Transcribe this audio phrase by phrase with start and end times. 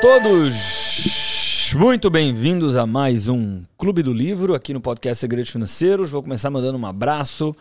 [0.00, 6.10] todos muito bem-vindos a mais um Clube do Livro aqui no podcast Segredos Financeiros.
[6.10, 7.54] Vou começar mandando um abraço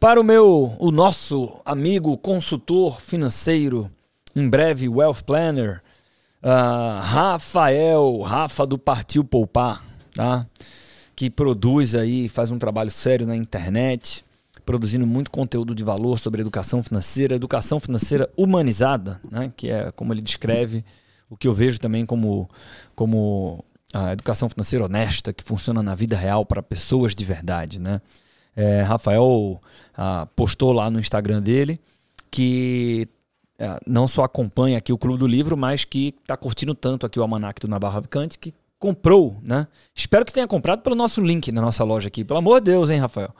[0.00, 3.88] para o meu, o nosso amigo consultor financeiro,
[4.34, 5.80] em breve Wealth Planner,
[6.42, 10.46] uh, Rafael, Rafa do Partiu Poupar, tá?
[11.14, 14.24] Que produz aí, faz um trabalho sério na internet,
[14.66, 19.52] produzindo muito conteúdo de valor sobre educação financeira, educação financeira humanizada, né?
[19.56, 20.84] Que é como ele descreve
[21.28, 22.48] o que eu vejo também como,
[22.94, 27.78] como a educação financeira honesta, que funciona na vida real para pessoas de verdade.
[27.78, 28.00] Né?
[28.56, 29.60] É, Rafael
[29.96, 31.80] ah, postou lá no Instagram dele
[32.30, 33.08] que
[33.58, 37.18] ah, não só acompanha aqui o Clube do Livro, mas que está curtindo tanto aqui
[37.18, 39.66] o Almanac do Navarro Vicante que comprou, né?
[39.94, 42.22] Espero que tenha comprado pelo nosso link na nossa loja aqui.
[42.24, 43.30] Pelo amor de Deus, hein, Rafael?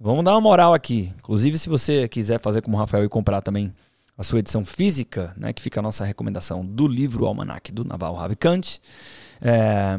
[0.00, 1.12] Vamos dar uma moral aqui.
[1.18, 3.72] Inclusive, se você quiser fazer como o Rafael e comprar também
[4.16, 8.14] a sua edição física, né, que fica a nossa recomendação do livro Almanac do Naval
[8.14, 8.78] Ravikant.
[9.40, 9.98] É,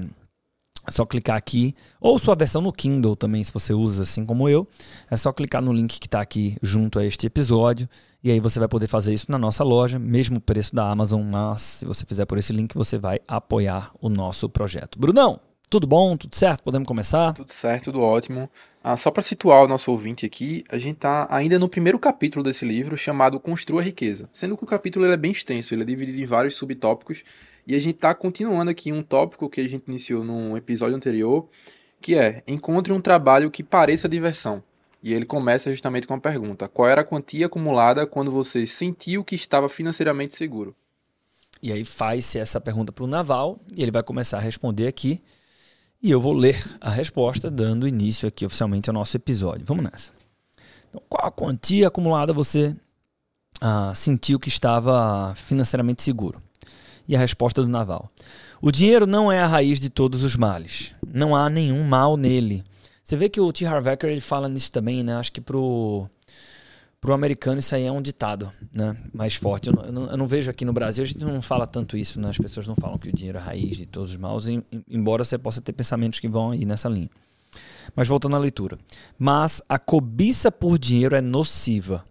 [0.87, 4.47] é só clicar aqui, ou sua versão no Kindle também, se você usa assim como
[4.47, 4.65] eu.
[5.11, 7.89] É só clicar no link que está aqui junto a este episódio.
[8.23, 11.61] E aí você vai poder fazer isso na nossa loja, mesmo preço da Amazon, mas
[11.61, 14.97] se você fizer por esse link, você vai apoiar o nosso projeto.
[14.97, 16.15] Brunão, tudo bom?
[16.15, 16.63] Tudo certo?
[16.63, 17.33] Podemos começar?
[17.33, 18.49] Tudo certo, tudo ótimo.
[18.83, 22.43] Ah, só para situar o nosso ouvinte aqui, a gente está ainda no primeiro capítulo
[22.43, 24.29] desse livro, chamado Construa a Riqueza.
[24.31, 27.23] Sendo que o capítulo é bem extenso, ele é dividido em vários subtópicos,
[27.65, 31.49] e a gente está continuando aqui um tópico que a gente iniciou num episódio anterior,
[31.99, 34.63] que é Encontre um trabalho que pareça diversão.
[35.03, 39.23] E ele começa justamente com a pergunta: Qual era a quantia acumulada quando você sentiu
[39.23, 40.73] que estava financeiramente seguro?
[41.61, 45.21] E aí faz-se essa pergunta para o Naval, e ele vai começar a responder aqui
[46.01, 49.65] e eu vou ler a resposta, dando início aqui oficialmente ao nosso episódio.
[49.65, 50.11] Vamos nessa.
[50.89, 52.75] Então, qual a quantia acumulada você
[53.59, 56.41] ah, sentiu que estava financeiramente seguro?
[57.07, 58.11] E a resposta do Naval:
[58.61, 60.93] O dinheiro não é a raiz de todos os males.
[61.05, 62.63] Não há nenhum mal nele.
[63.03, 63.65] Você vê que o T.
[63.65, 65.15] Harv Eker, ele fala nisso também, né?
[65.15, 66.09] Acho que pro
[66.99, 69.69] para o americano isso aí é um ditado né, mais forte.
[69.69, 72.29] Eu não, eu, não, vejo aqui no Brasil, a gente não fala tanto isso, né?
[72.29, 74.47] as pessoas não falam que o dinheiro é a raiz de todos os maus,
[74.89, 77.09] embora você possa ter pensamentos que vão aí nessa linha.
[77.95, 78.77] Mas voltando à leitura.
[79.17, 82.03] Mas a cobiça por dinheiro é nociva.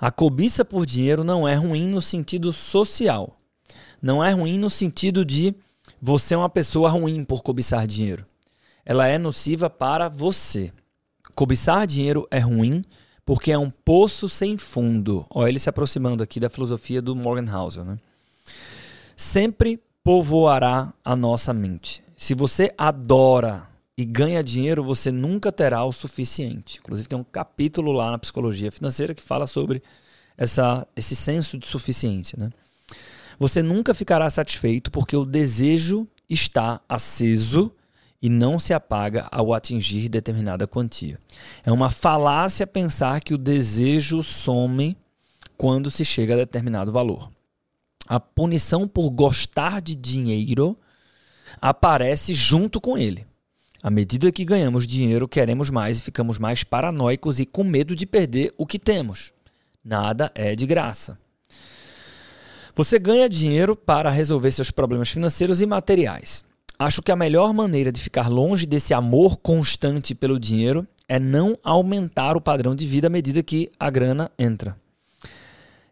[0.00, 3.38] A cobiça por dinheiro não é ruim no sentido social.
[4.00, 5.54] Não é ruim no sentido de
[6.00, 8.26] você é uma pessoa ruim por cobiçar dinheiro.
[8.84, 10.72] Ela é nociva para você.
[11.34, 12.84] Cobiçar dinheiro é ruim
[13.28, 15.26] porque é um poço sem fundo.
[15.28, 17.84] Olha ele se aproximando aqui da filosofia do Morgan Housel.
[17.84, 17.98] Né?
[19.14, 22.02] Sempre povoará a nossa mente.
[22.16, 23.68] Se você adora
[23.98, 26.78] e ganha dinheiro, você nunca terá o suficiente.
[26.78, 29.82] Inclusive, tem um capítulo lá na psicologia financeira que fala sobre
[30.34, 32.38] essa, esse senso de suficiência.
[32.40, 32.48] Né?
[33.38, 37.70] Você nunca ficará satisfeito porque o desejo está aceso
[38.20, 41.18] e não se apaga ao atingir determinada quantia.
[41.64, 44.96] É uma falácia pensar que o desejo some
[45.56, 47.30] quando se chega a determinado valor.
[48.06, 50.76] A punição por gostar de dinheiro
[51.60, 53.26] aparece junto com ele.
[53.82, 58.06] À medida que ganhamos dinheiro, queremos mais e ficamos mais paranoicos e com medo de
[58.06, 59.32] perder o que temos.
[59.84, 61.18] Nada é de graça.
[62.74, 66.44] Você ganha dinheiro para resolver seus problemas financeiros e materiais.
[66.78, 71.58] Acho que a melhor maneira de ficar longe desse amor constante pelo dinheiro é não
[71.64, 74.76] aumentar o padrão de vida à medida que a grana entra.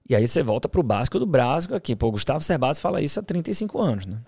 [0.08, 1.96] E aí você volta para o básico do básico aqui.
[1.96, 4.06] Pô, Gustavo Cerbasi fala isso há 35 anos.
[4.06, 4.18] Né?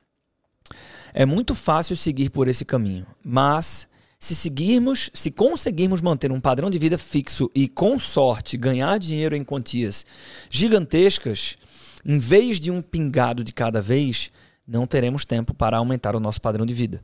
[1.15, 3.87] É muito fácil seguir por esse caminho, mas
[4.19, 9.37] se seguirmos, se conseguirmos manter um padrão de vida fixo e, com sorte, ganhar dinheiro
[9.37, 10.05] em quantias
[10.51, 11.57] gigantescas,
[12.05, 14.33] em vez de um pingado de cada vez,
[14.69, 17.03] não teremos tempo para aumentar o nosso padrão de vida.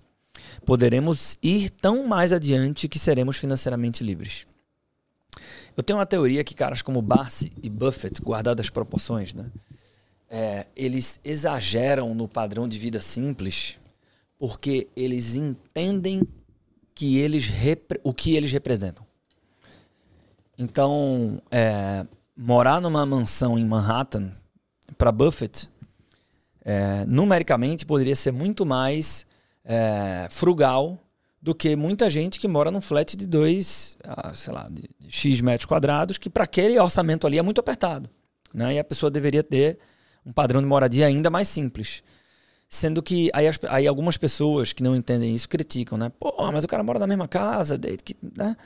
[0.67, 4.47] Poderemos ir tão mais adiante que seremos financeiramente livres.
[5.75, 9.51] Eu tenho uma teoria que caras como Barsi e Buffett, guardadas as proporções, né?
[10.29, 13.79] É, eles exageram no padrão de vida simples
[14.39, 16.27] porque eles entendem
[16.95, 17.51] que eles
[18.03, 19.07] o que eles representam.
[20.59, 22.07] Então, é,
[22.37, 24.33] morar numa mansão em Manhattan,
[24.97, 25.69] para Buffett,
[26.65, 29.27] é, numericamente poderia ser muito mais
[29.65, 30.99] é, frugal
[31.41, 35.43] do que muita gente que mora num flat de dois, ah, sei lá, de X
[35.43, 38.09] metros quadrados, que para aquele orçamento ali é muito apertado.
[38.53, 38.75] Né?
[38.75, 39.79] E a pessoa deveria ter
[40.25, 42.03] um padrão de moradia ainda mais simples.
[42.67, 46.11] Sendo que aí, as, aí algumas pessoas que não entendem isso criticam, né?
[46.19, 48.17] Pô, mas o cara mora na mesma casa, que.
[48.37, 48.57] Né?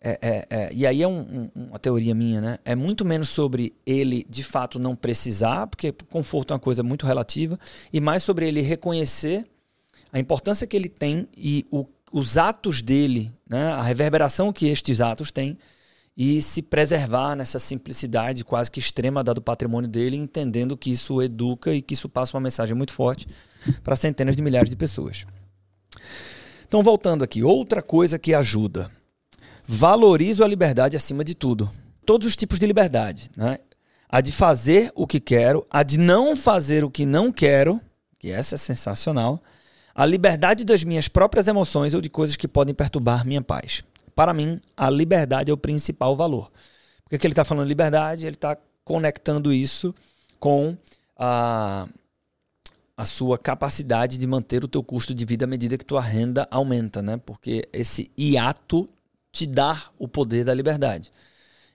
[0.00, 2.58] É, é, é, e aí é um, um, uma teoria minha, né?
[2.64, 7.06] É muito menos sobre ele de fato não precisar, porque conforto é uma coisa muito
[7.06, 7.58] relativa,
[7.92, 9.44] e mais sobre ele reconhecer
[10.12, 13.72] a importância que ele tem e o, os atos dele, né?
[13.72, 15.58] a reverberação que estes atos têm,
[16.16, 21.20] e se preservar nessa simplicidade quase que extrema da do patrimônio dele, entendendo que isso
[21.20, 23.28] educa e que isso passa uma mensagem muito forte
[23.84, 25.26] para centenas de milhares de pessoas.
[26.66, 28.90] Então, voltando aqui, outra coisa que ajuda
[29.66, 31.70] valorizo a liberdade acima de tudo.
[32.04, 33.30] Todos os tipos de liberdade.
[33.36, 33.58] Né?
[34.08, 37.80] A de fazer o que quero, a de não fazer o que não quero,
[38.18, 39.42] que essa é sensacional.
[39.94, 43.82] A liberdade das minhas próprias emoções ou de coisas que podem perturbar minha paz.
[44.14, 46.50] Para mim, a liberdade é o principal valor.
[47.02, 49.94] Porque que ele está falando liberdade, ele está conectando isso
[50.38, 50.76] com
[51.16, 51.88] a,
[52.96, 56.46] a sua capacidade de manter o teu custo de vida à medida que tua renda
[56.50, 57.16] aumenta, né?
[57.16, 58.88] Porque esse hiato
[59.36, 61.10] te dar o poder da liberdade.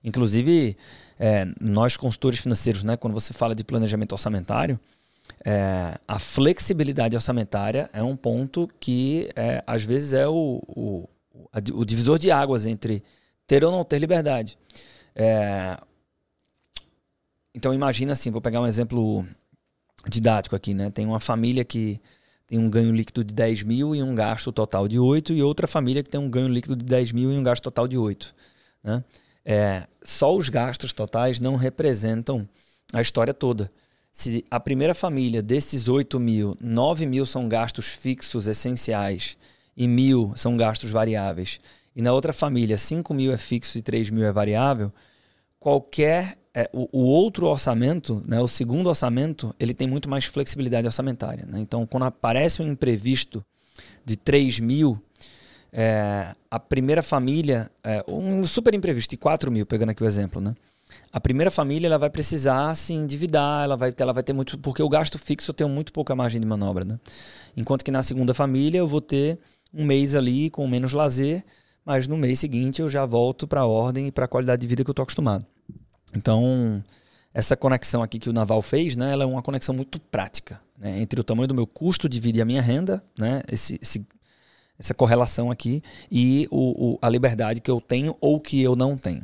[0.04, 0.76] Inclusive,
[1.20, 4.80] é, nós consultores financeiros, né, quando você fala de planejamento orçamentário,
[5.46, 11.10] é, a flexibilidade orçamentária é um ponto que é, às vezes é o, o,
[11.74, 13.04] o, divisor de águas entre
[13.46, 14.58] ter ou não ter liberdade.
[15.16, 15.78] É,
[17.54, 19.26] então imagina assim, vou pegar um exemplo
[20.08, 20.90] didático aqui, né?
[20.90, 22.02] Tem uma família que
[22.52, 25.68] tem um ganho líquido de 10 mil e um gasto total de 8, e outra
[25.68, 28.36] família que tem um ganho líquido de 10 mil e um gasto total de 8.
[28.84, 29.02] Né?
[29.46, 32.46] É, só os gastos totais não representam
[32.92, 33.72] a história toda.
[34.12, 39.38] Se a primeira família desses 8 mil, 9 mil são gastos fixos essenciais
[39.78, 41.58] e mil são gastos variáveis,
[41.96, 44.92] e na outra família 5 mil é fixo e 3 mil é variável,
[45.58, 50.88] qualquer é, o, o, outro orçamento, né, o segundo orçamento, ele tem muito mais flexibilidade
[50.88, 51.46] orçamentária.
[51.46, 51.60] Né?
[51.60, 53.44] Então, quando aparece um imprevisto
[54.06, 55.02] de 3 mil,
[55.72, 60.42] é, a primeira família, é, um super imprevisto de 4 mil, pegando aqui o exemplo,
[60.42, 60.54] né?
[61.12, 64.58] A primeira família ela vai precisar se endividar, ela vai, ela vai ter muito.
[64.58, 66.86] Porque o gasto fixo eu tenho muito pouca margem de manobra.
[66.86, 67.00] Né?
[67.56, 69.40] Enquanto que na segunda família eu vou ter
[69.74, 71.46] um mês ali com menos lazer,
[71.86, 74.68] mas no mês seguinte eu já volto para a ordem e para a qualidade de
[74.68, 75.46] vida que eu estou acostumado.
[76.16, 76.84] Então,
[77.34, 81.00] essa conexão aqui que o Naval fez, né, ela é uma conexão muito prática né,
[81.00, 84.06] entre o tamanho do meu custo de vida e a minha renda, né, esse, esse,
[84.78, 88.98] essa correlação aqui, e o, o, a liberdade que eu tenho ou que eu não
[88.98, 89.24] tenho.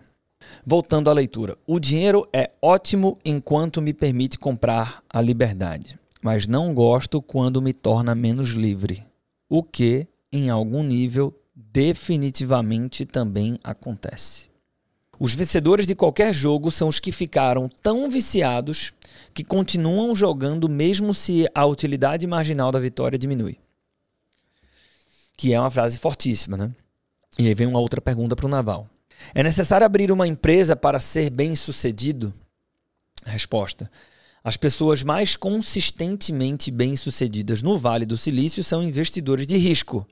[0.66, 1.58] Voltando à leitura.
[1.66, 7.74] O dinheiro é ótimo enquanto me permite comprar a liberdade, mas não gosto quando me
[7.74, 9.04] torna menos livre,
[9.50, 14.47] o que, em algum nível, definitivamente também acontece.
[15.20, 18.94] Os vencedores de qualquer jogo são os que ficaram tão viciados
[19.34, 23.58] que continuam jogando mesmo se a utilidade marginal da vitória diminui.
[25.36, 26.72] Que é uma frase fortíssima, né?
[27.38, 28.88] E aí vem uma outra pergunta para o Naval.
[29.34, 32.34] É necessário abrir uma empresa para ser bem sucedido?
[33.26, 33.90] Resposta.
[34.44, 40.08] As pessoas mais consistentemente bem-sucedidas no Vale do Silício são investidores de risco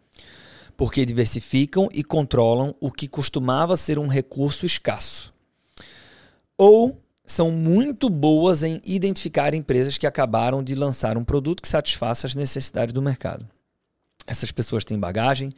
[0.77, 5.33] porque diversificam e controlam o que costumava ser um recurso escasso.
[6.57, 12.27] Ou são muito boas em identificar empresas que acabaram de lançar um produto que satisfaça
[12.27, 13.48] as necessidades do mercado.
[14.27, 15.51] Essas pessoas têm bagagem,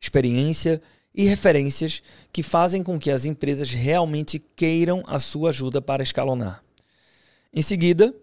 [0.00, 0.82] experiência
[1.14, 6.62] e referências que fazem com que as empresas realmente queiram a sua ajuda para escalonar.
[7.52, 8.14] Em seguida,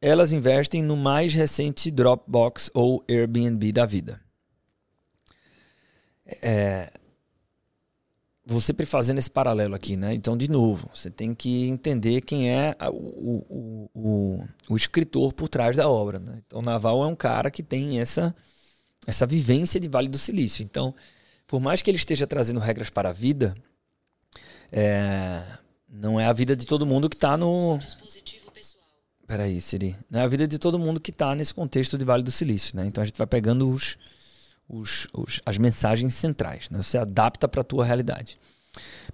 [0.00, 4.20] elas investem no mais recente Dropbox ou Airbnb da vida
[6.40, 6.92] é,
[8.60, 10.14] sempre fazendo esse paralelo aqui, né?
[10.14, 15.48] Então, de novo, você tem que entender quem é o, o, o, o escritor por
[15.48, 16.18] trás da obra.
[16.18, 16.42] Né?
[16.46, 18.34] Então, o Naval é um cara que tem essa,
[19.06, 20.64] essa vivência de Vale do Silício.
[20.64, 20.94] Então,
[21.46, 23.54] por mais que ele esteja trazendo regras para a vida,
[24.70, 25.42] é,
[25.88, 27.78] não é a vida de todo mundo que está no.
[29.26, 29.96] Peraí, Siri.
[30.10, 32.76] Não é a vida de todo mundo que está nesse contexto de Vale do Silício.
[32.76, 32.86] Né?
[32.86, 33.96] Então, a gente vai pegando os
[34.68, 36.70] os, os, as mensagens centrais.
[36.70, 36.82] Né?
[36.82, 38.38] Você adapta para a tua realidade.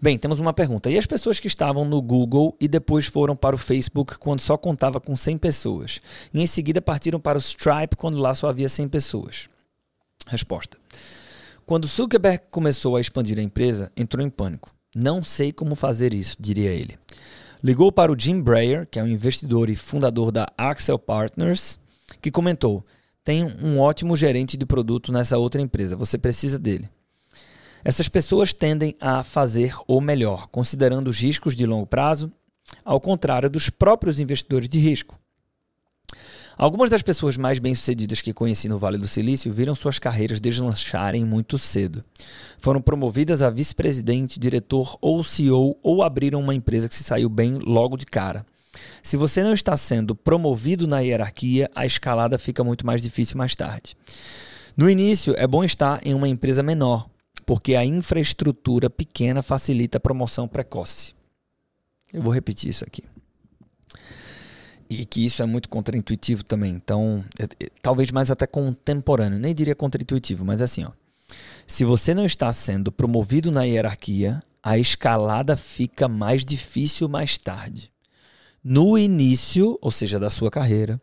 [0.01, 0.89] Bem, temos uma pergunta.
[0.89, 4.57] E as pessoas que estavam no Google e depois foram para o Facebook quando só
[4.57, 6.01] contava com 100 pessoas?
[6.33, 9.49] E em seguida partiram para o Stripe quando lá só havia 100 pessoas?
[10.27, 10.77] Resposta.
[11.67, 14.71] Quando Zuckerberg começou a expandir a empresa, entrou em pânico.
[14.95, 16.99] Não sei como fazer isso, diria ele.
[17.63, 21.79] Ligou para o Jim Breyer, que é um investidor e fundador da Axel Partners,
[22.23, 22.85] que comentou:
[23.29, 26.89] tem um ótimo gerente de produto nessa outra empresa, você precisa dele.
[27.85, 32.33] Essas pessoas tendem a fazer o melhor, considerando os riscos de longo prazo,
[32.83, 35.15] ao contrário dos próprios investidores de risco.
[36.57, 41.23] Algumas das pessoas mais bem-sucedidas que conheci no Vale do Silício viram suas carreiras deslancharem
[41.23, 42.03] muito cedo.
[42.59, 47.59] Foram promovidas a vice-presidente, diretor ou CEO ou abriram uma empresa que se saiu bem
[47.59, 48.47] logo de cara.
[49.03, 53.55] Se você não está sendo promovido na hierarquia, a escalada fica muito mais difícil mais
[53.55, 53.97] tarde.
[54.77, 57.09] No início, é bom estar em uma empresa menor,
[57.45, 61.15] porque a infraestrutura pequena facilita a promoção precoce.
[62.13, 63.03] Eu vou repetir isso aqui
[64.91, 66.73] e que isso é muito contraintuitivo também.
[66.75, 70.91] Então, é, é, talvez mais até contemporâneo, nem diria contraintuitivo, mas assim, ó.
[71.67, 77.93] Se você não está sendo promovido na hierarquia, a escalada fica mais difícil mais tarde.
[78.63, 81.01] No início, ou seja, da sua carreira,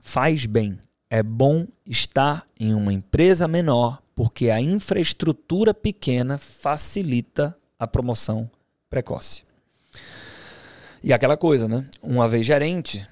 [0.00, 0.78] faz bem.
[1.10, 8.50] É bom estar em uma empresa menor, porque a infraestrutura pequena facilita a promoção
[8.88, 9.44] precoce.
[11.04, 11.84] E aquela coisa, né?
[12.02, 13.06] Uma vez gerente,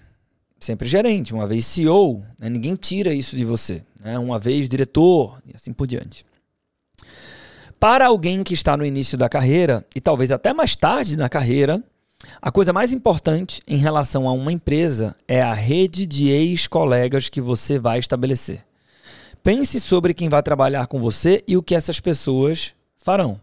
[0.60, 2.48] sempre gerente, uma vez CEO, né?
[2.48, 3.82] ninguém tira isso de você.
[4.00, 4.18] Né?
[4.18, 6.24] Uma vez diretor e assim por diante.
[7.80, 11.82] Para alguém que está no início da carreira, e talvez até mais tarde na carreira,
[12.40, 17.40] a coisa mais importante em relação a uma empresa é a rede de ex-colegas que
[17.40, 18.64] você vai estabelecer.
[19.42, 23.40] Pense sobre quem vai trabalhar com você e o que essas pessoas farão.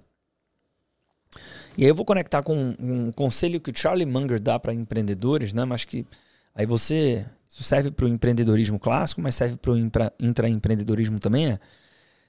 [1.76, 5.54] E aí eu vou conectar com um, conselho que o Charlie Munger dá para empreendedores,
[5.54, 5.64] né?
[5.64, 6.06] Mas que
[6.56, 9.78] aí você isso serve para o empreendedorismo clássico, mas serve para o
[10.20, 11.60] intraempreendedorismo também é.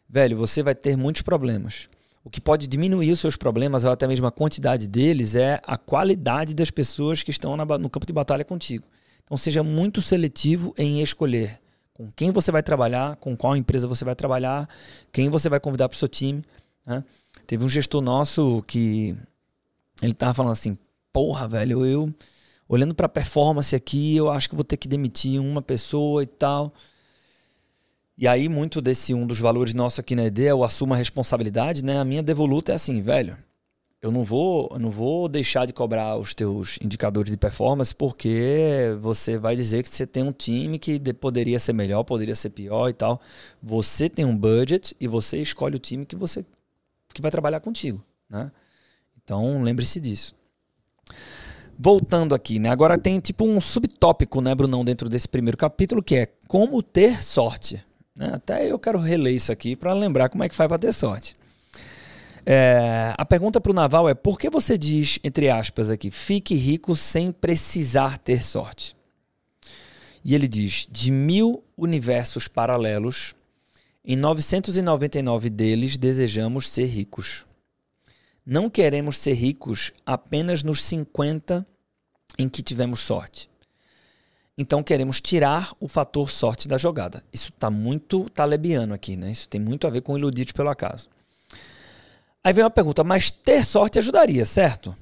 [0.08, 1.88] Velho, você vai ter muitos problemas.
[2.24, 5.76] O que pode diminuir os seus problemas, ou até mesmo a quantidade deles, é a
[5.76, 8.84] qualidade das pessoas que estão no campo de batalha contigo.
[9.24, 11.60] Então seja muito seletivo em escolher
[11.94, 14.68] com quem você vai trabalhar, com qual empresa você vai trabalhar,
[15.12, 16.44] quem você vai convidar para o seu time.
[16.86, 17.04] Né?
[17.46, 19.16] Teve um gestor nosso que
[20.00, 20.78] ele tava falando assim:
[21.12, 22.14] porra, velho, eu
[22.68, 26.72] olhando para performance aqui, eu acho que vou ter que demitir uma pessoa e tal.
[28.20, 30.98] E aí, muito desse um dos valores nosso aqui na ED é o assuma a
[30.98, 32.00] responsabilidade, né?
[32.00, 33.38] A minha devoluta é assim, velho.
[34.02, 38.96] Eu não vou, eu não vou deixar de cobrar os teus indicadores de performance porque
[39.00, 42.88] você vai dizer que você tem um time que poderia ser melhor, poderia ser pior
[42.88, 43.20] e tal.
[43.62, 46.44] Você tem um budget e você escolhe o time que você
[47.14, 48.50] que vai trabalhar contigo, né?
[49.22, 50.34] Então, lembre-se disso.
[51.78, 52.68] Voltando aqui, né?
[52.68, 57.22] Agora tem tipo um subtópico, né, Brunão, dentro desse primeiro capítulo, que é como ter
[57.22, 57.86] sorte.
[58.18, 58.32] Né?
[58.34, 61.36] Até eu quero reler isso aqui para lembrar como é que faz para ter sorte.
[62.44, 66.54] É, a pergunta para o Naval é: por que você diz, entre aspas, aqui, fique
[66.54, 68.96] rico sem precisar ter sorte?
[70.24, 73.34] E ele diz: de mil universos paralelos,
[74.04, 77.46] em 999 deles desejamos ser ricos.
[78.44, 81.66] Não queremos ser ricos apenas nos 50
[82.38, 83.50] em que tivemos sorte.
[84.60, 87.22] Então queremos tirar o fator sorte da jogada.
[87.32, 89.30] Isso está muito talebiano aqui, né?
[89.30, 91.08] Isso tem muito a ver com iludir pelo acaso.
[92.42, 94.96] Aí vem uma pergunta, mas ter sorte ajudaria, certo?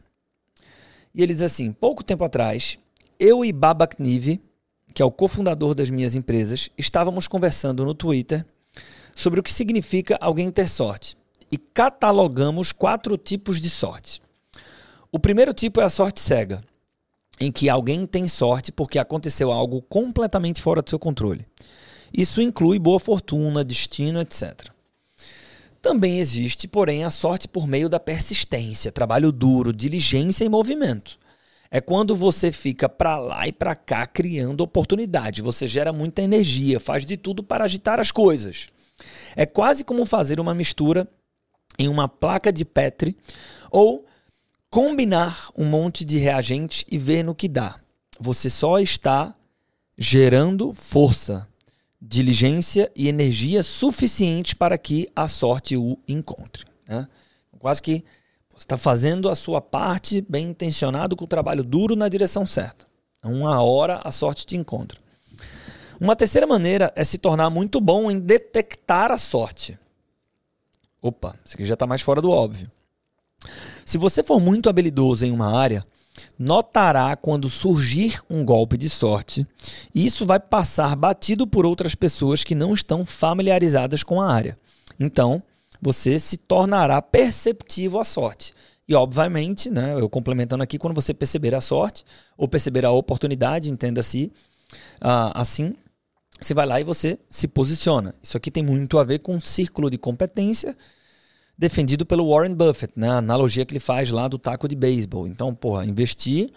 [1.14, 2.78] E ele diz assim: pouco tempo atrás,
[3.18, 4.42] eu e Baba Knive,
[4.92, 8.44] que é o cofundador das minhas empresas, estávamos conversando no Twitter
[9.14, 11.16] sobre o que significa alguém ter sorte
[11.50, 14.20] e catalogamos quatro tipos de sorte.
[15.10, 16.62] O primeiro tipo é a sorte cega,
[17.40, 21.46] em que alguém tem sorte porque aconteceu algo completamente fora do seu controle.
[22.12, 24.70] Isso inclui boa fortuna, destino, etc.
[25.82, 31.18] Também existe, porém, a sorte por meio da persistência, trabalho duro, diligência e movimento.
[31.70, 35.42] É quando você fica para lá e para cá criando oportunidade.
[35.42, 38.68] Você gera muita energia, faz de tudo para agitar as coisas.
[39.34, 41.08] É quase como fazer uma mistura
[41.78, 43.16] em uma placa de Petri
[43.70, 44.06] ou
[44.70, 47.78] combinar um monte de reagentes e ver no que dá.
[48.18, 49.34] Você só está
[49.96, 51.48] gerando força,
[52.00, 56.64] diligência e energia suficientes para que a sorte o encontre.
[56.86, 57.08] Né?
[57.58, 58.04] Quase que
[58.50, 62.86] você está fazendo a sua parte bem intencionado com o trabalho duro na direção certa.
[63.22, 64.98] Uma hora a sorte te encontra.
[66.00, 69.78] Uma terceira maneira é se tornar muito bom em detectar a sorte.
[71.00, 72.70] Opa, isso aqui já está mais fora do óbvio.
[73.84, 75.84] Se você for muito habilidoso em uma área,
[76.38, 79.46] notará quando surgir um golpe de sorte,
[79.94, 84.58] e isso vai passar batido por outras pessoas que não estão familiarizadas com a área.
[84.98, 85.42] Então,
[85.80, 88.54] você se tornará perceptivo à sorte.
[88.88, 92.04] E, obviamente, né, eu complementando aqui, quando você perceber a sorte
[92.36, 94.32] ou perceber a oportunidade, entenda-se
[95.02, 95.74] uh, assim,
[96.40, 98.14] você vai lá e você se posiciona.
[98.22, 100.76] Isso aqui tem muito a ver com um círculo de competência
[101.58, 103.08] defendido pelo Warren Buffett, né?
[103.08, 105.26] A analogia que ele faz lá do taco de beisebol.
[105.26, 106.50] Então, porra, investir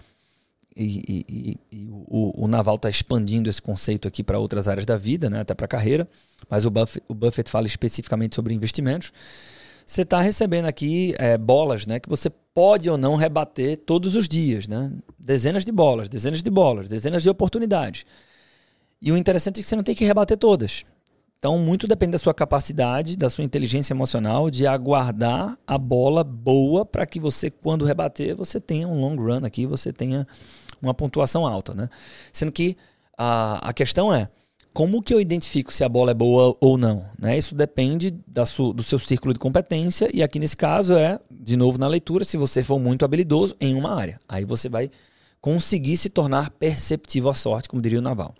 [0.75, 4.95] e, e, e o, o, Naval está expandindo esse conceito aqui para outras áreas da
[4.95, 6.07] vida, né, até para a carreira,
[6.49, 9.11] mas o Buffett, o Buffett fala especificamente sobre investimentos.
[9.85, 14.27] Você está recebendo aqui é, bolas né, que você pode ou não rebater todos os
[14.27, 14.67] dias.
[14.67, 14.91] Né?
[15.17, 18.05] Dezenas de bolas, dezenas de bolas, dezenas de oportunidades.
[19.01, 20.85] E o interessante é que você não tem que rebater todas.
[21.39, 26.85] Então, muito depende da sua capacidade, da sua inteligência emocional de aguardar a bola boa
[26.85, 30.27] para que você, quando rebater, você tenha um long run aqui, você tenha
[30.81, 31.89] uma pontuação alta, né?
[32.33, 32.75] Sendo que
[33.17, 34.29] a, a questão é
[34.73, 37.05] como que eu identifico se a bola é boa ou não?
[37.17, 37.37] Né?
[37.37, 41.57] Isso depende da su, do seu círculo de competência e aqui nesse caso é, de
[41.57, 44.19] novo na leitura, se você for muito habilidoso em uma área.
[44.27, 44.91] Aí você vai
[45.41, 48.35] conseguir se tornar perceptivo à sorte, como diria o Naval.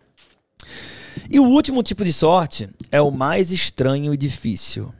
[1.29, 4.93] E o último tipo de sorte é o mais estranho e difícil,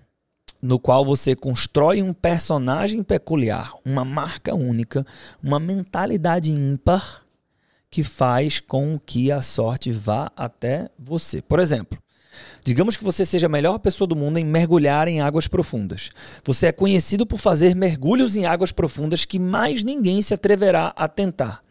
[0.62, 5.06] no qual você constrói um personagem peculiar, uma marca única,
[5.44, 7.24] uma mentalidade ímpar
[7.90, 11.42] que faz com que a sorte vá até você.
[11.42, 12.00] Por exemplo,
[12.64, 16.10] Digamos que você seja a melhor pessoa do mundo em mergulhar em águas profundas.
[16.44, 21.08] Você é conhecido por fazer mergulhos em águas profundas que mais ninguém se atreverá a
[21.08, 21.64] tentar.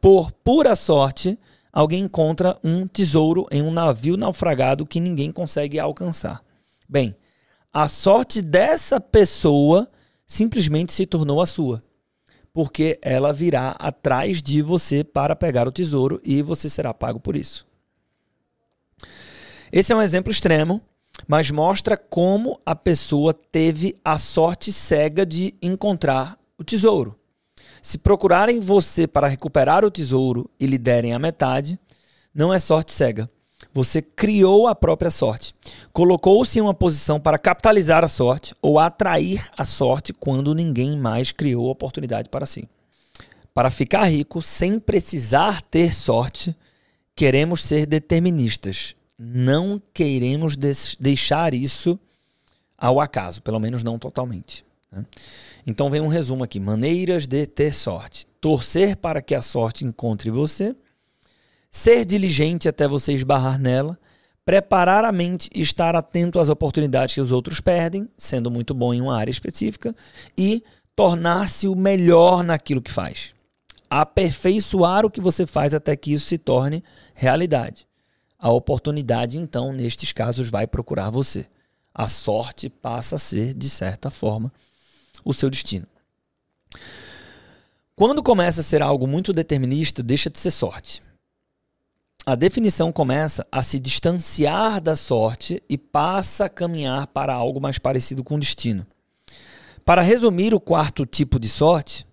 [0.00, 1.38] Por pura sorte,
[1.76, 6.42] alguém encontra um tesouro em um navio naufragado que ninguém consegue alcançar.
[6.88, 7.14] Bem,
[7.70, 9.86] a sorte dessa pessoa
[10.26, 11.82] simplesmente se tornou a sua,
[12.50, 17.36] porque ela virá atrás de você para pegar o tesouro e você será pago por
[17.36, 17.66] isso.
[19.70, 20.80] Esse é um exemplo extremo,
[21.28, 27.20] mas mostra como a pessoa teve a sorte cega de encontrar o tesouro.
[27.86, 31.78] Se procurarem você para recuperar o tesouro e lhe derem a metade,
[32.34, 33.30] não é sorte cega.
[33.72, 35.54] Você criou a própria sorte.
[35.92, 41.30] Colocou-se em uma posição para capitalizar a sorte ou atrair a sorte quando ninguém mais
[41.30, 42.68] criou oportunidade para si.
[43.54, 46.56] Para ficar rico sem precisar ter sorte,
[47.14, 48.96] queremos ser deterministas.
[49.16, 50.56] Não queremos
[50.98, 51.96] deixar isso
[52.76, 54.64] ao acaso, pelo menos não totalmente.
[54.90, 55.04] Né?
[55.66, 58.28] Então vem um resumo aqui: maneiras de ter sorte.
[58.40, 60.76] Torcer para que a sorte encontre você,
[61.70, 63.98] ser diligente até você esbarrar nela,
[64.44, 68.94] preparar a mente e estar atento às oportunidades que os outros perdem, sendo muito bom
[68.94, 69.94] em uma área específica,
[70.38, 70.62] e
[70.94, 73.34] tornar-se o melhor naquilo que faz.
[73.90, 76.82] Aperfeiçoar o que você faz até que isso se torne
[77.14, 77.86] realidade.
[78.38, 81.46] A oportunidade, então, nestes casos, vai procurar você.
[81.94, 84.52] A sorte passa a ser, de certa forma,
[85.26, 85.86] o seu destino.
[87.96, 91.02] Quando começa a ser algo muito determinista, deixa de ser sorte.
[92.24, 97.78] A definição começa a se distanciar da sorte e passa a caminhar para algo mais
[97.78, 98.86] parecido com destino.
[99.84, 102.06] Para resumir o quarto tipo de sorte,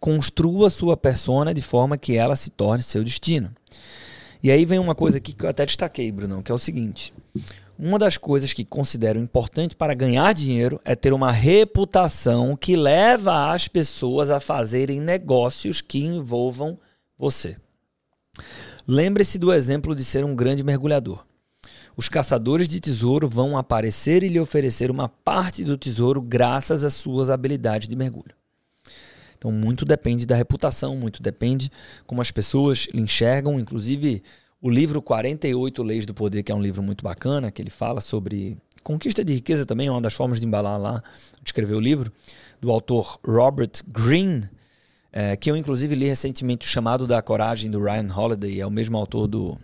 [0.00, 3.50] construa sua persona de forma que ela se torne seu destino.
[4.42, 7.12] E aí vem uma coisa aqui que eu até destaquei, Bruno, que é o seguinte:
[7.78, 13.52] uma das coisas que considero importante para ganhar dinheiro é ter uma reputação que leva
[13.52, 16.78] as pessoas a fazerem negócios que envolvam
[17.18, 17.56] você.
[18.86, 21.24] Lembre-se do exemplo de ser um grande mergulhador.
[21.96, 26.94] Os caçadores de tesouro vão aparecer e lhe oferecer uma parte do tesouro graças às
[26.94, 28.34] suas habilidades de mergulho.
[29.38, 31.70] Então, muito depende da reputação, muito depende
[32.06, 34.22] como as pessoas lhe enxergam, inclusive
[34.64, 38.00] o livro 48 Leis do Poder, que é um livro muito bacana, que ele fala
[38.00, 41.02] sobre conquista de riqueza também, é uma das formas de embalar lá,
[41.42, 42.10] de escrever o livro,
[42.62, 44.48] do autor Robert Greene,
[45.12, 48.70] é, que eu inclusive li recentemente o Chamado da Coragem do Ryan Holiday, é o
[48.70, 49.58] mesmo autor do,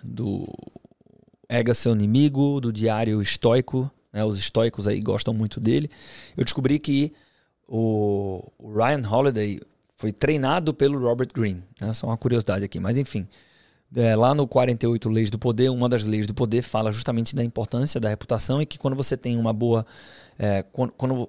[0.00, 0.46] do
[1.48, 5.90] Ega Seu Inimigo, do Diário Estoico, né, os estoicos aí gostam muito dele.
[6.36, 7.12] Eu descobri que
[7.66, 9.58] o, o Ryan Holiday
[9.96, 13.26] foi treinado pelo Robert Greene, né, só uma curiosidade aqui, mas enfim
[13.96, 17.44] é, lá no 48 Leis do Poder, uma das leis do poder fala justamente da
[17.44, 19.86] importância da reputação e que quando você tem uma boa.
[20.38, 21.28] É, quando, quando,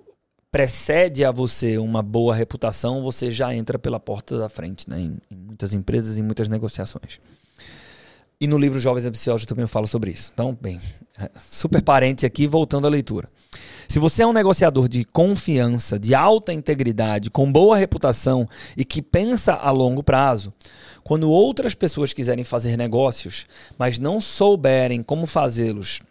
[0.51, 4.99] precede a você uma boa reputação, você já entra pela porta da frente, né?
[4.99, 7.19] Em, em muitas empresas, em muitas negociações.
[8.39, 10.32] E no livro Jovens Ambiciosos eu também falo sobre isso.
[10.34, 10.80] Então, bem,
[11.50, 13.30] super parente aqui, voltando à leitura.
[13.88, 19.02] Se você é um negociador de confiança, de alta integridade, com boa reputação e que
[19.02, 20.54] pensa a longo prazo,
[21.04, 23.45] quando outras pessoas quiserem fazer negócios,
[23.78, 26.02] mas não souberem como fazê-los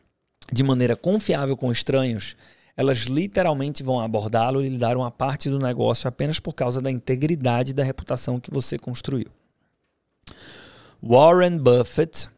[0.52, 2.36] de maneira confiável com estranhos,
[2.76, 6.90] elas literalmente vão abordá-lo e lhe dar uma parte do negócio apenas por causa da
[6.90, 9.26] integridade e da reputação que você construiu.
[11.06, 12.30] Warren Buffett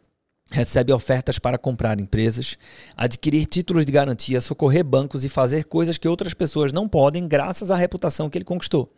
[0.51, 2.59] recebe ofertas para comprar empresas,
[2.97, 7.71] adquirir títulos de garantia, socorrer bancos e fazer coisas que outras pessoas não podem graças
[7.71, 8.93] à reputação que ele conquistou.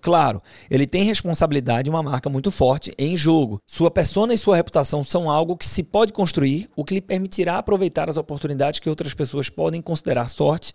[0.00, 3.60] Claro, ele tem responsabilidade e uma marca muito forte em jogo.
[3.66, 7.58] Sua persona e sua reputação são algo que se pode construir, o que lhe permitirá
[7.58, 10.72] aproveitar as oportunidades que outras pessoas podem considerar sorte,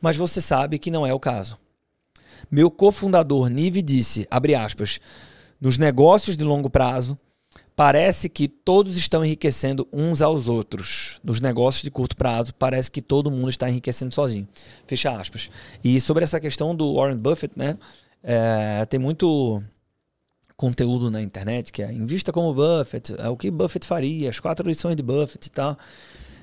[0.00, 1.58] mas você sabe que não é o caso.
[2.50, 4.98] Meu cofundador Nive disse, abre aspas,
[5.60, 7.18] nos negócios de longo prazo,
[7.76, 11.20] Parece que todos estão enriquecendo uns aos outros.
[11.22, 14.48] Nos negócios de curto prazo, parece que todo mundo está enriquecendo sozinho.
[14.86, 15.50] Fecha aspas.
[15.84, 17.76] E sobre essa questão do Warren Buffett, né?
[18.22, 19.62] É, tem muito
[20.56, 24.66] conteúdo na internet que é invista como Buffett, é o que Buffett faria, as quatro
[24.66, 25.76] lições de Buffett e tal.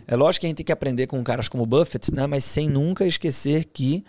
[0.06, 2.28] É lógico que a gente tem que aprender com caras como Buffett, né?
[2.28, 4.06] Mas sem nunca esquecer que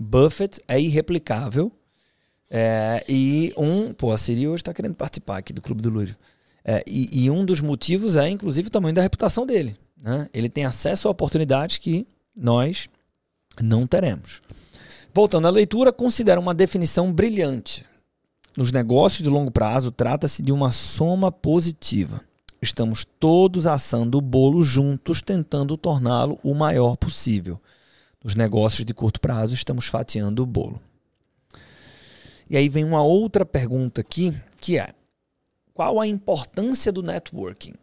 [0.00, 1.70] Buffett é irreplicável
[2.56, 6.14] é, e um, pô, a Siri hoje está querendo participar aqui do Clube do Lúrio.
[6.64, 9.76] É, e, e, um dos motivos é, inclusive, o tamanho da reputação dele.
[10.00, 10.28] Né?
[10.32, 12.88] Ele tem acesso a oportunidades que nós
[13.60, 14.40] não teremos.
[15.12, 17.84] Voltando à leitura, considera uma definição brilhante.
[18.56, 22.20] Nos negócios de longo prazo, trata-se de uma soma positiva.
[22.62, 27.60] Estamos todos assando o bolo juntos, tentando torná-lo o maior possível.
[28.22, 30.80] Nos negócios de curto prazo, estamos fatiando o bolo.
[32.48, 34.90] E aí vem uma outra pergunta aqui, que é:
[35.72, 37.74] qual a importância do networking?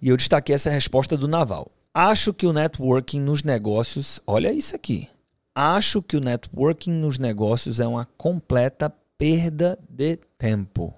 [0.00, 1.70] E eu destaquei essa resposta do Naval.
[1.92, 5.08] Acho que o networking nos negócios, olha isso aqui.
[5.54, 10.94] Acho que o networking nos negócios é uma completa perda de tempo.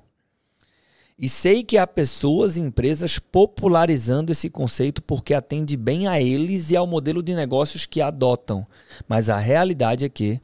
[1.19, 6.71] E sei que há pessoas e empresas popularizando esse conceito porque atende bem a eles
[6.71, 8.67] e ao modelo de negócios que adotam.
[9.09, 10.41] Mas a realidade é que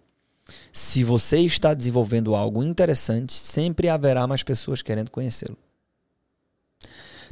[0.72, 5.56] se você está desenvolvendo algo interessante, sempre haverá mais pessoas querendo conhecê-lo.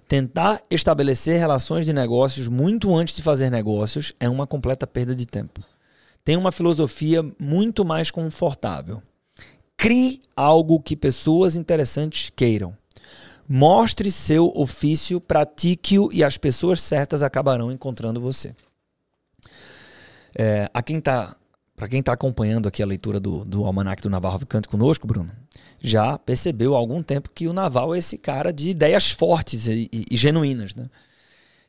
[0.06, 5.24] Tentar estabelecer relações de negócios muito antes de fazer negócios é uma completa perda de
[5.24, 5.62] tempo.
[6.24, 9.02] Tem uma filosofia muito mais confortável.
[9.76, 12.76] Crie algo que pessoas interessantes queiram.
[13.48, 18.54] Mostre seu ofício, pratique-o e as pessoas certas acabarão encontrando você.
[20.34, 21.36] É, a quem está
[21.76, 25.32] para quem está acompanhando aqui a leitura do, do Almanac do Naval Ravikant conosco, Bruno,
[25.80, 29.88] já percebeu há algum tempo que o Naval é esse cara de ideias fortes e,
[29.92, 30.74] e, e genuínas.
[30.74, 30.88] Né?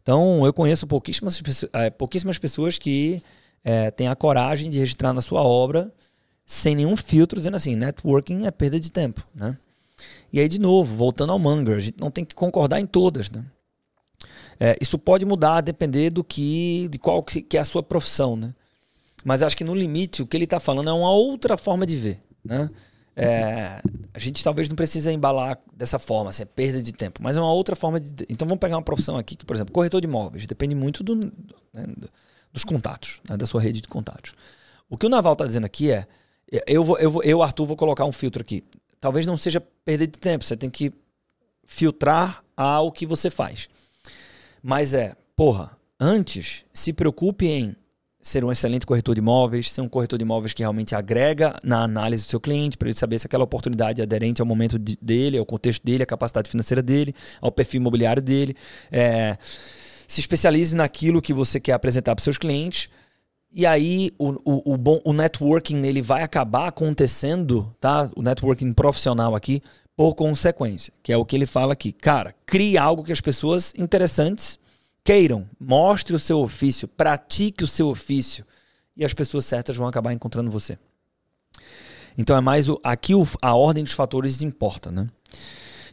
[0.02, 1.42] Então, eu conheço pouquíssimas,
[1.74, 3.22] é, pouquíssimas pessoas que
[3.64, 5.92] é, têm a coragem de registrar na sua obra
[6.46, 9.28] sem nenhum filtro, dizendo assim, networking é perda de tempo.
[9.34, 9.58] Né?
[10.32, 13.32] E aí, de novo, voltando ao Munger, a gente não tem que concordar em todas.
[13.32, 13.44] Né?
[14.60, 18.36] É, isso pode mudar depender do que, de qual que é a sua profissão.
[18.36, 18.54] Né?
[19.26, 21.98] Mas acho que no limite o que ele está falando é uma outra forma de
[21.98, 22.22] ver.
[22.44, 22.70] Né?
[23.16, 23.82] É,
[24.14, 27.42] a gente talvez não precise embalar dessa forma, assim, é perda de tempo, mas é
[27.42, 28.14] uma outra forma de.
[28.30, 31.16] Então vamos pegar uma profissão aqui que, por exemplo, corretor de imóveis, depende muito do,
[31.16, 31.88] né,
[32.54, 34.34] dos contatos, né, da sua rede de contatos.
[34.88, 36.06] O que o Naval está dizendo aqui é:
[36.68, 38.64] eu, vou, eu, vou, eu, Arthur, vou colocar um filtro aqui.
[39.00, 40.94] Talvez não seja perda de tempo, você tem que
[41.66, 43.70] filtrar ao que você faz.
[44.62, 47.76] Mas é, porra, antes se preocupe em
[48.26, 51.84] ser um excelente corretor de imóveis, ser um corretor de imóveis que realmente agrega na
[51.84, 54.98] análise do seu cliente, para ele saber se aquela oportunidade é aderente ao momento de,
[55.00, 58.56] dele, ao contexto dele, à capacidade financeira dele, ao perfil imobiliário dele.
[58.92, 59.38] É,
[60.08, 62.90] se especialize naquilo que você quer apresentar para seus clientes.
[63.52, 68.10] E aí o, o, o, bom, o networking nele vai acabar acontecendo, tá?
[68.16, 69.62] O networking profissional aqui,
[69.96, 71.92] por consequência, que é o que ele fala aqui.
[71.92, 74.60] Cara, crie algo que as pessoas interessantes
[75.06, 78.44] queiram, mostre o seu ofício, pratique o seu ofício
[78.98, 80.80] e as pessoas certas vão acabar encontrando você.
[82.18, 85.08] Então é mais o, aqui o, a ordem dos fatores importa, né?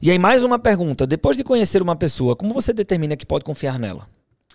[0.01, 3.45] E aí mais uma pergunta: depois de conhecer uma pessoa, como você determina que pode
[3.45, 4.09] confiar nela?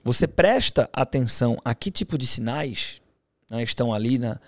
[0.03, 2.99] Você presta atenção a que tipo de sinais
[3.49, 4.39] né, estão ali na,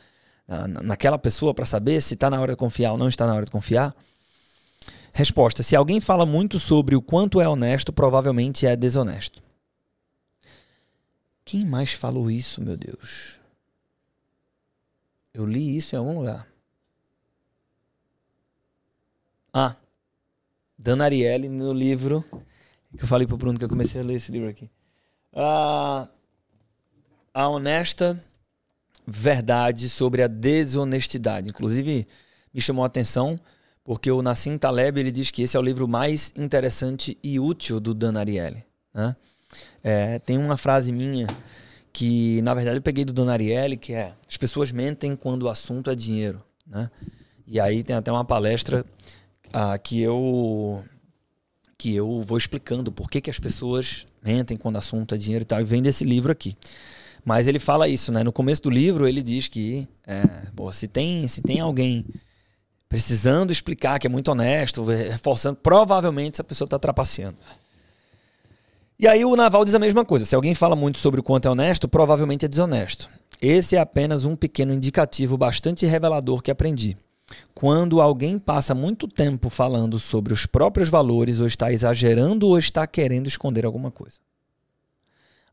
[0.48, 3.36] na, naquela pessoa para saber se está na hora de confiar ou não está na
[3.36, 3.94] hora de confiar?
[5.14, 9.49] Resposta: se alguém fala muito sobre o quanto é honesto, provavelmente é desonesto.
[11.50, 13.40] Quem mais falou isso, meu Deus?
[15.34, 16.48] Eu li isso em algum lugar.
[19.52, 19.76] Ah,
[20.78, 22.24] Dana Ariely no livro
[22.96, 24.70] que eu falei pro Bruno que eu comecei a ler esse livro aqui.
[25.34, 26.08] Ah,
[27.34, 28.24] a honesta
[29.08, 31.50] verdade sobre a desonestidade.
[31.50, 32.08] Inclusive,
[32.54, 33.40] me chamou a atenção
[33.84, 37.80] porque o Nassim Taleb ele diz que esse é o livro mais interessante e útil
[37.80, 38.64] do Dan Ariely.
[38.94, 39.16] Né?
[39.84, 41.28] É, tem uma frase minha
[41.92, 45.50] que, na verdade, eu peguei do Dan Ariely, que é as pessoas mentem quando o
[45.50, 46.42] assunto é dinheiro.
[46.66, 46.90] Né?
[47.48, 48.86] E aí tem até uma palestra
[49.52, 50.84] ah, que eu
[51.78, 55.44] que eu vou explicando por que, que as pessoas mentem quando o assunto é dinheiro
[55.44, 56.58] e tal, e vem desse livro aqui.
[57.24, 58.22] Mas ele fala isso, né?
[58.22, 60.24] No começo do livro ele diz que é,
[60.74, 62.06] se, tem, se tem alguém
[62.90, 67.38] precisando explicar que é muito honesto, reforçando, provavelmente essa pessoa está trapaceando.
[69.00, 70.26] E aí o Naval diz a mesma coisa.
[70.26, 73.10] Se alguém fala muito sobre o quanto é honesto, provavelmente é desonesto.
[73.42, 76.98] Esse é apenas um pequeno indicativo bastante revelador que aprendi.
[77.54, 82.86] Quando alguém passa muito tempo falando sobre os próprios valores, ou está exagerando ou está
[82.86, 84.18] querendo esconder alguma coisa.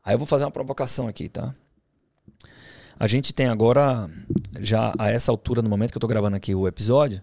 [0.03, 1.55] Aí eu vou fazer uma provocação aqui, tá?
[2.99, 4.09] A gente tem agora,
[4.59, 7.21] já a essa altura, no momento que eu estou gravando aqui o episódio,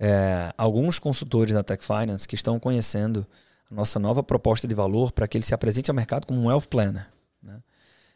[0.00, 3.26] é, alguns consultores da Tech Finance que estão conhecendo
[3.70, 6.46] a nossa nova proposta de valor para que ele se apresente ao mercado como um
[6.46, 7.06] Wealth Planner.
[7.42, 7.60] Né?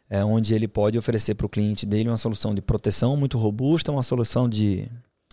[0.09, 3.91] É onde ele pode oferecer para o cliente dele uma solução de proteção muito robusta,
[3.91, 4.87] uma solução de,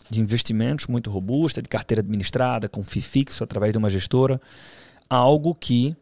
[0.08, 4.40] de investimentos muito robusta, de carteira administrada, com FII fixo através de uma gestora,
[5.08, 5.96] algo que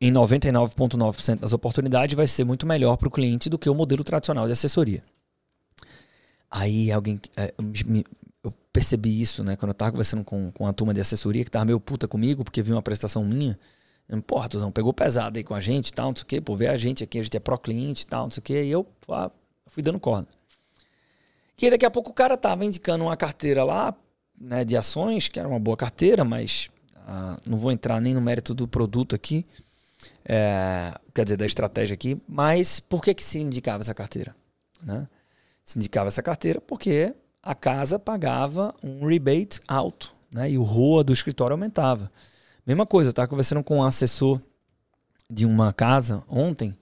[0.00, 4.02] em 99,9% das oportunidades vai ser muito melhor para o cliente do que o modelo
[4.02, 5.02] tradicional de assessoria.
[6.50, 7.54] Aí alguém é,
[7.86, 8.04] me,
[8.42, 9.56] eu percebi isso, né?
[9.56, 12.44] Quando eu tava conversando com, com a turma de assessoria que tava meio puta comigo,
[12.44, 13.58] porque viu uma prestação minha.
[14.26, 16.40] Porra, Tuzão, pegou pesado aí com a gente e tal, não sei o quê.
[16.40, 18.64] Pô, vê a gente aqui, a gente é pró-cliente e tal, não sei o quê.
[18.64, 19.30] E eu ah,
[19.66, 20.28] fui dando corda.
[21.60, 23.94] E daqui a pouco o cara tava indicando uma carteira lá,
[24.38, 26.68] né, de ações, que era uma boa carteira, mas
[27.06, 29.46] ah, não vou entrar nem no mérito do produto aqui,
[30.24, 34.34] é, quer dizer, da estratégia aqui, mas por que que se indicava essa carteira?
[34.82, 35.06] Né?
[35.62, 40.50] Se indicava essa carteira porque a casa pagava um rebate alto, né?
[40.50, 42.10] E o ROA do escritório aumentava.
[42.64, 44.40] Mesma coisa, eu estava conversando com um assessor
[45.28, 46.78] de uma casa ontem,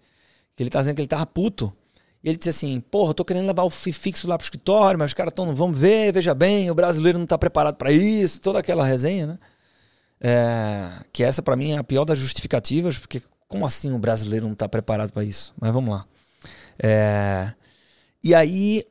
[0.54, 1.72] que ele tá dizendo que ele tava puto.
[2.22, 5.10] E ele disse assim: Porra, eu tô querendo levar o fixo lá pro escritório, mas
[5.10, 8.58] os caras estão, vamos ver, veja bem, o brasileiro não tá preparado para isso, toda
[8.58, 9.38] aquela resenha, né?
[10.22, 14.46] É, que essa para mim é a pior das justificativas, porque como assim o brasileiro
[14.46, 15.54] não tá preparado para isso?
[15.58, 16.04] Mas vamos lá.
[16.78, 17.54] É,
[18.22, 18.84] e aí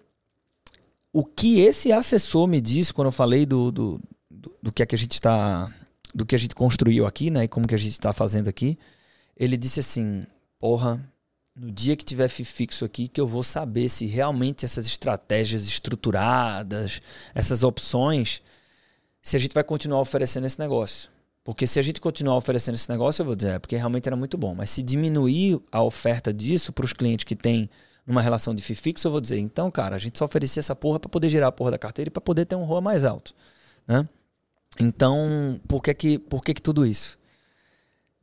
[1.12, 4.86] o que esse assessor me disse quando eu falei do, do, do, do que é
[4.86, 5.74] que a gente está
[6.14, 8.80] do que a gente construiu aqui, né, e como que a gente está fazendo aqui,
[9.38, 10.24] ele disse assim,
[10.60, 11.00] porra,
[11.56, 17.02] no dia que tiver fixo aqui que eu vou saber se realmente essas estratégias estruturadas,
[17.36, 18.42] essas opções,
[19.22, 21.10] se a gente vai continuar oferecendo esse negócio.
[21.44, 24.16] Porque se a gente continuar oferecendo esse negócio, eu vou dizer, é porque realmente era
[24.16, 24.54] muito bom.
[24.54, 27.70] Mas se diminuir a oferta disso para os clientes que têm
[28.10, 30.76] numa relação de FII fixo, eu vou dizer, então, cara, a gente só oferecia essa
[30.76, 33.06] porra para poder gerar a porra da carteira e para poder ter um ROA mais
[33.06, 33.36] alto,
[33.88, 34.04] né?
[34.80, 37.20] Então, por que que, por que que tudo isso?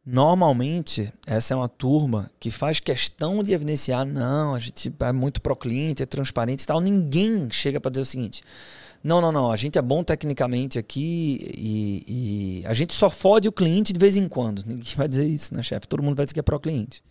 [0.05, 5.40] Normalmente, essa é uma turma que faz questão de evidenciar, não, a gente é muito
[5.40, 6.81] pró-cliente, é transparente e tal.
[6.81, 8.42] Ninguém chega para dizer o seguinte,
[9.05, 13.46] não, não, não, a gente é bom tecnicamente aqui e, e a gente só fode
[13.46, 14.64] o cliente de vez em quando.
[14.66, 15.87] Ninguém vai dizer isso, né, chefe?
[15.87, 17.03] Todo mundo vai dizer que é pró-cliente.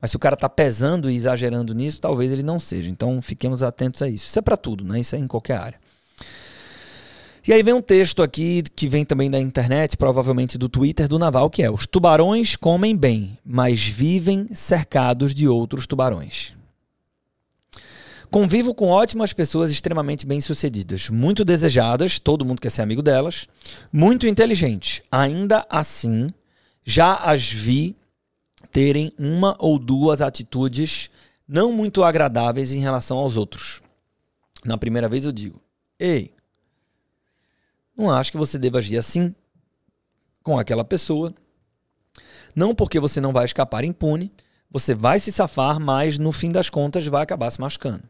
[0.00, 2.88] Mas se o cara está pesando e exagerando nisso, talvez ele não seja.
[2.90, 4.26] Então fiquemos atentos a isso.
[4.28, 5.00] Isso é para tudo, né?
[5.00, 5.80] Isso é em qualquer área.
[7.46, 11.18] E aí vem um texto aqui que vem também da internet, provavelmente do Twitter do
[11.18, 16.54] Naval, que é: Os tubarões comem bem, mas vivem cercados de outros tubarões.
[18.30, 23.46] Convivo com ótimas pessoas extremamente bem-sucedidas, muito desejadas, todo mundo quer ser amigo delas,
[23.92, 25.00] muito inteligentes.
[25.10, 26.28] Ainda assim,
[26.84, 27.96] já as vi
[28.70, 31.10] terem uma ou duas atitudes
[31.46, 33.80] não muito agradáveis em relação aos outros.
[34.64, 35.60] Na primeira vez eu digo:
[35.98, 36.34] Ei,
[37.96, 39.34] não acho que você deva agir assim
[40.42, 41.34] com aquela pessoa.
[42.54, 44.32] Não porque você não vai escapar impune,
[44.70, 48.02] você vai se safar, mas no fim das contas vai acabar se machucando.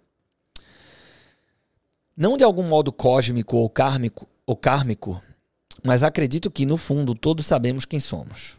[2.17, 5.21] Não de algum modo cósmico ou kármico, ou kármico
[5.87, 8.59] mas acredito que no fundo todos sabemos quem somos.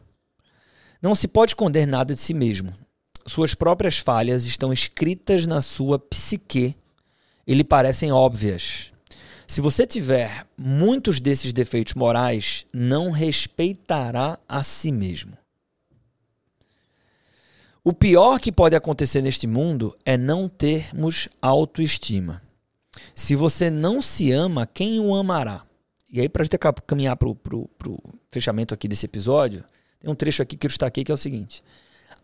[1.02, 2.74] Não se pode esconder nada de si mesmo.
[3.26, 6.76] Suas próprias falhas estão escritas na sua psique
[7.46, 8.92] e lhe parecem óbvias.
[9.48, 15.38] Se você tiver muitos desses defeitos morais, não respeitará a si mesmo.
[17.84, 22.42] O pior que pode acontecer neste mundo é não termos autoestima.
[23.16, 25.64] Se você não se ama, quem o amará?
[26.12, 27.38] E aí, para a gente caminhar para o
[28.30, 29.64] fechamento aqui desse episódio,
[30.00, 31.64] tem um trecho aqui que eu destaquei que é o seguinte.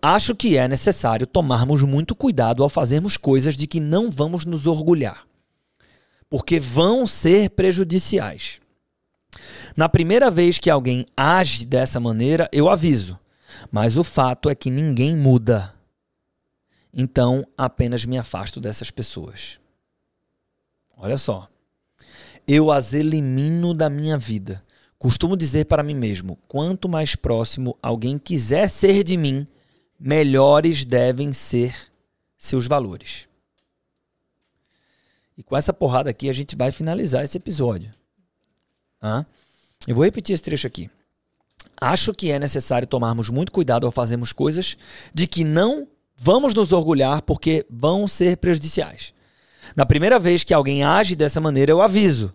[0.01, 4.67] Acho que é necessário tomarmos muito cuidado ao fazermos coisas de que não vamos nos
[4.67, 5.25] orgulhar,
[6.29, 8.59] porque vão ser prejudiciais.
[9.75, 13.17] Na primeira vez que alguém age dessa maneira, eu aviso,
[13.71, 15.73] mas o fato é que ninguém muda.
[16.93, 19.59] Então, apenas me afasto dessas pessoas.
[20.97, 21.47] Olha só.
[22.45, 24.63] Eu as elimino da minha vida
[25.03, 29.45] Costumo dizer para mim mesmo: quanto mais próximo alguém quiser ser de mim,
[29.99, 31.75] melhores devem ser
[32.37, 33.27] seus valores.
[35.37, 37.93] E com essa porrada aqui a gente vai finalizar esse episódio.
[39.01, 39.25] Ah?
[39.85, 40.89] Eu vou repetir esse trecho aqui.
[41.81, 44.77] Acho que é necessário tomarmos muito cuidado ao fazermos coisas
[45.13, 45.85] de que não
[46.15, 49.13] vamos nos orgulhar porque vão ser prejudiciais.
[49.75, 52.33] Na primeira vez que alguém age dessa maneira, eu aviso.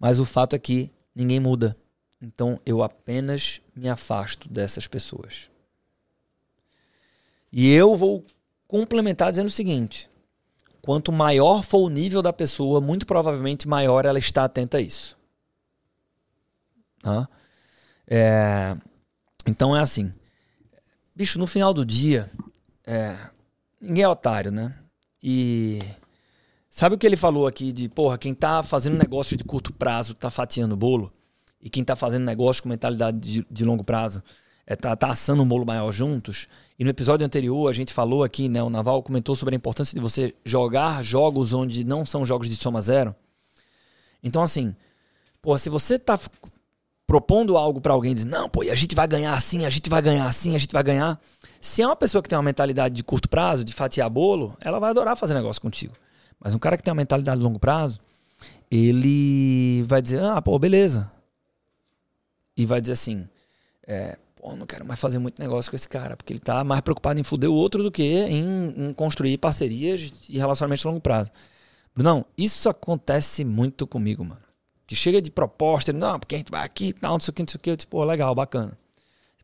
[0.00, 1.76] Mas o fato é que ninguém muda.
[2.20, 5.50] Então eu apenas me afasto dessas pessoas.
[7.52, 8.24] E eu vou
[8.66, 10.10] complementar dizendo o seguinte:
[10.80, 15.16] quanto maior for o nível da pessoa, muito provavelmente maior ela está atenta a isso.
[17.02, 17.28] Tá?
[18.06, 18.76] É,
[19.46, 20.12] então é assim.
[21.14, 22.30] Bicho, no final do dia,
[22.84, 23.16] é,
[23.80, 24.76] ninguém é otário, né?
[25.22, 25.80] E
[26.70, 30.14] sabe o que ele falou aqui de, porra, quem tá fazendo negócio de curto prazo
[30.14, 31.12] tá fatiando o bolo?
[31.60, 34.22] E quem tá fazendo negócio com mentalidade de, de longo prazo
[34.66, 36.48] é, tá, tá assando um bolo maior juntos?
[36.78, 38.62] E no episódio anterior a gente falou aqui, né?
[38.62, 42.56] O Naval comentou sobre a importância de você jogar jogos onde não são jogos de
[42.56, 43.14] soma zero.
[44.22, 44.74] Então, assim,
[45.40, 46.18] pô, se você tá
[47.06, 50.02] propondo algo para alguém, diz, não, pô, a gente vai ganhar assim, a gente vai
[50.02, 51.20] ganhar assim, a gente vai ganhar.
[51.60, 54.80] Se é uma pessoa que tem uma mentalidade de curto prazo, de fatiar bolo, ela
[54.80, 55.94] vai adorar fazer negócio contigo.
[56.40, 58.00] Mas um cara que tem uma mentalidade de longo prazo,
[58.70, 61.10] ele vai dizer, ah, pô, beleza.
[62.56, 63.28] E vai dizer assim,
[63.86, 66.80] é, pô, não quero mais fazer muito negócio com esse cara, porque ele tá mais
[66.80, 71.00] preocupado em foder o outro do que em, em construir parcerias e relacionamentos de longo
[71.00, 71.30] prazo.
[71.94, 74.46] Não, isso acontece muito comigo, mano
[74.86, 77.32] que chega de proposta, ele, não, porque a gente vai aqui e tal, não sei
[77.32, 77.70] o que, não sei o que.
[77.70, 78.78] Eu pô, legal, bacana.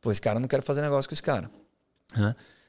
[0.00, 1.50] Pô, esse cara não quero fazer negócio com esse cara.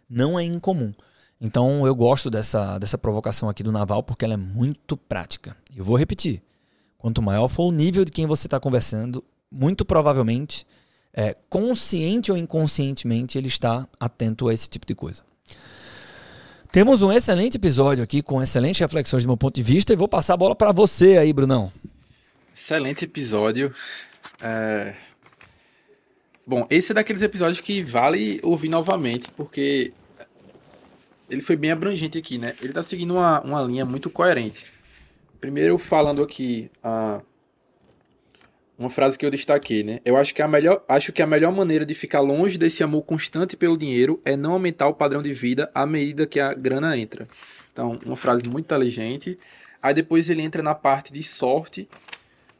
[0.09, 0.93] Não é incomum.
[1.39, 5.55] Então eu gosto dessa, dessa provocação aqui do Naval porque ela é muito prática.
[5.75, 6.41] Eu vou repetir.
[6.97, 10.65] Quanto maior for o nível de quem você está conversando, muito provavelmente,
[11.13, 15.23] é, consciente ou inconscientemente, ele está atento a esse tipo de coisa.
[16.71, 20.07] Temos um excelente episódio aqui com excelentes reflexões do meu ponto de vista e vou
[20.07, 21.71] passar a bola para você aí, Brunão.
[22.55, 23.71] Excelente episódio.
[24.41, 24.95] É...
[26.47, 29.93] Bom, esse é daqueles episódios que vale ouvir novamente, porque
[31.29, 32.55] ele foi bem abrangente aqui, né?
[32.59, 34.65] Ele tá seguindo uma, uma linha muito coerente.
[35.39, 37.21] Primeiro, falando aqui a
[38.77, 39.99] uma frase que eu destaquei, né?
[40.03, 43.03] Eu acho que, a melhor, acho que a melhor maneira de ficar longe desse amor
[43.03, 46.97] constante pelo dinheiro é não aumentar o padrão de vida à medida que a grana
[46.97, 47.27] entra.
[47.71, 49.37] Então, uma frase muito inteligente.
[49.81, 51.87] Aí depois ele entra na parte de sorte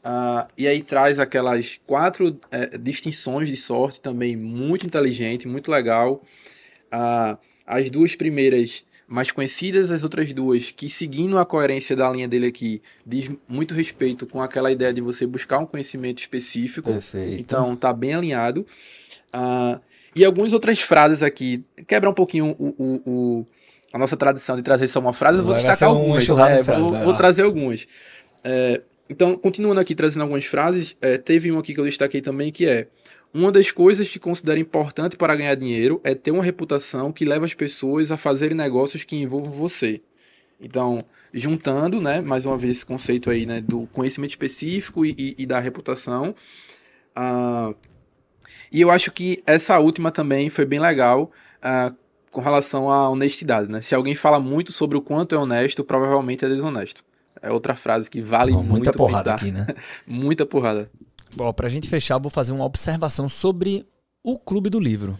[0.04, 6.22] Uh, e aí traz aquelas quatro é, distinções de sorte também muito inteligente, muito legal.
[6.92, 12.26] Uh, as duas primeiras mais conhecidas, as outras duas que seguindo a coerência da linha
[12.26, 16.90] dele aqui diz muito respeito com aquela ideia de você buscar um conhecimento específico.
[16.90, 17.40] Perfeito.
[17.40, 18.66] Então tá bem alinhado.
[19.34, 19.80] Uh,
[20.16, 23.46] e algumas outras frases aqui quebra um pouquinho o, o, o,
[23.92, 25.38] a nossa tradição de trazer só uma frase.
[25.38, 26.28] Eu vou destacar algumas.
[26.28, 27.86] É, vou, vou trazer algumas.
[28.42, 32.50] É, então, continuando aqui trazendo algumas frases, é, teve uma aqui que eu destaquei também
[32.52, 32.86] que é
[33.34, 37.44] uma das coisas que considero importante para ganhar dinheiro é ter uma reputação que leva
[37.44, 40.00] as pessoas a fazerem negócios que envolvam você.
[40.60, 45.34] Então, juntando, né, mais uma vez esse conceito aí, né, do conhecimento específico e, e,
[45.38, 46.32] e da reputação.
[47.16, 47.74] Uh,
[48.70, 51.94] e eu acho que essa última também foi bem legal uh,
[52.30, 53.80] com relação à honestidade, né?
[53.80, 57.04] Se alguém fala muito sobre o quanto é honesto, provavelmente é desonesto.
[57.42, 58.84] É outra frase que vale Bom, muita muito.
[58.84, 59.66] Muita porrada aqui, né?
[60.06, 60.90] muita porrada.
[61.36, 63.84] Bom, pra gente fechar, vou fazer uma observação sobre
[64.22, 65.18] o Clube do Livro.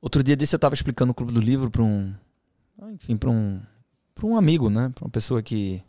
[0.00, 2.12] Outro dia desse eu estava explicando o Clube do Livro para um,
[2.94, 3.60] enfim, para um,
[4.12, 4.90] para um amigo, né?
[4.94, 5.82] Para uma pessoa que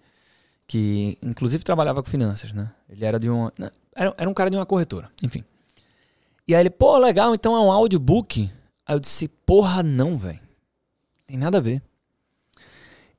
[0.67, 2.71] que inclusive trabalhava com finanças, né?
[2.87, 3.51] Ele era de uma
[3.95, 5.43] era, era um cara de uma corretora, enfim.
[6.47, 8.51] E aí ele, pô, legal, então é um audiobook.
[8.85, 10.39] Aí eu disse, porra, não, velho.
[11.25, 11.81] Tem nada a ver.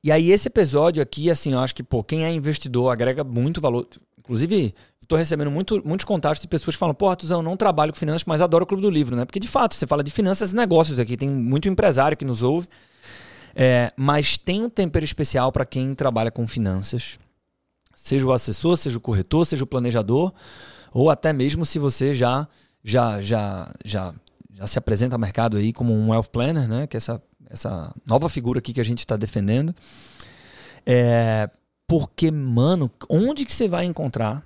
[0.03, 3.61] E aí, esse episódio aqui, assim, eu acho que, pô, quem é investidor agrega muito
[3.61, 3.87] valor.
[4.17, 7.99] Inclusive, estou recebendo muito, muitos contatos de pessoas que falam, pô, Artuzão, não trabalho com
[7.99, 9.25] finanças, mas adoro o Clube do Livro, né?
[9.25, 12.41] Porque, de fato, você fala de finanças e negócios aqui, tem muito empresário que nos
[12.41, 12.67] ouve.
[13.53, 17.19] É, mas tem um tempero especial para quem trabalha com finanças,
[17.95, 20.33] seja o assessor, seja o corretor, seja o planejador,
[20.93, 22.47] ou até mesmo se você já
[22.83, 24.13] já já já,
[24.53, 26.87] já se apresenta ao mercado aí como um wealth planner, né?
[26.87, 27.21] Que é essa
[27.51, 29.75] essa nova figura aqui que a gente está defendendo.
[30.85, 31.49] É,
[31.85, 34.41] porque, mano, onde que você vai encontrar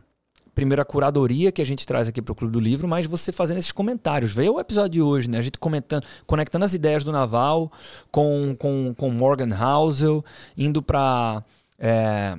[0.55, 3.31] primeiro a curadoria que a gente traz aqui para o Clube do Livro, mas você
[3.31, 4.31] fazendo esses comentários.
[4.31, 5.37] Veio o episódio de hoje, né?
[5.37, 7.71] A gente comentando, conectando as ideias do Naval
[8.09, 10.23] com, com, com Morgan Housel,
[10.57, 11.43] indo para
[11.77, 12.37] é,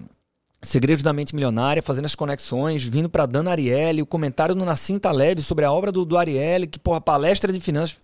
[0.62, 4.98] Segredos da Mente Milionária, fazendo as conexões, vindo para Dana Ariely, o comentário do Nassim
[4.98, 7.96] Taleb sobre a obra do, do Ariely, que, porra, palestra de finanças.